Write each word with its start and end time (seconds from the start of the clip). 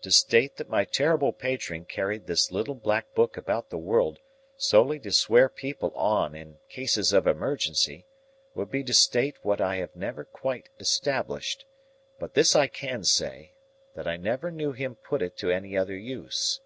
To 0.00 0.10
state 0.10 0.56
that 0.56 0.70
my 0.70 0.86
terrible 0.86 1.30
patron 1.30 1.84
carried 1.84 2.26
this 2.26 2.50
little 2.50 2.74
black 2.74 3.14
book 3.14 3.36
about 3.36 3.68
the 3.68 3.76
world 3.76 4.18
solely 4.56 4.98
to 5.00 5.12
swear 5.12 5.50
people 5.50 5.90
on 5.90 6.34
in 6.34 6.56
cases 6.70 7.12
of 7.12 7.26
emergency, 7.26 8.06
would 8.54 8.70
be 8.70 8.82
to 8.82 8.94
state 8.94 9.36
what 9.42 9.60
I 9.60 9.86
never 9.94 10.24
quite 10.24 10.70
established; 10.80 11.66
but 12.18 12.32
this 12.32 12.56
I 12.56 12.66
can 12.66 13.04
say, 13.04 13.52
that 13.94 14.08
I 14.08 14.16
never 14.16 14.50
knew 14.50 14.72
him 14.72 14.94
put 14.96 15.20
it 15.20 15.36
to 15.36 15.50
any 15.50 15.76
other 15.76 15.98
use. 15.98 16.62